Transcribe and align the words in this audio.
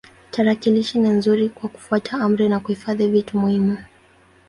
Tarakilishi 0.31 0.99
ni 0.99 1.09
nzuri 1.09 1.49
kwa 1.49 1.69
kufuata 1.69 2.17
amri 2.17 2.49
na 2.49 2.59
kuhifadhi 2.59 3.07
vitu 3.07 3.37
muhimu. 3.39 3.77